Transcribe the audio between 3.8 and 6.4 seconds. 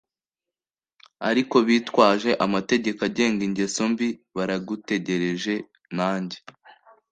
mbi baragutegereje nanjye